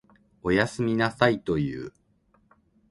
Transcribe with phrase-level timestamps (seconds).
[0.41, 1.93] おやすみなさいと言う。